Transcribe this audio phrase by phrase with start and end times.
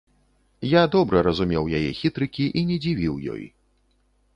[0.69, 3.51] Я добра разумеў яе хітрыкі і не дзівіў ёй.